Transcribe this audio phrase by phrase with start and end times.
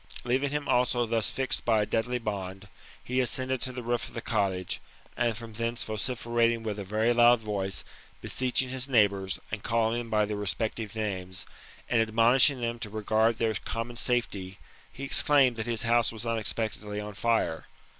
[0.23, 2.67] Leaving him also thus fixed by a deadly bond,
[3.03, 4.81] he ascended to the roof of the cottage,
[5.15, 7.83] and from thence vociferating with a very loud voice,
[8.19, 11.45] beseeching his neighbours, and calling them by their respective names,
[11.87, 14.57] and admonishing them to regard their com mon safety,
[14.91, 17.67] he exclaimed that his house was unexpectedly on fire.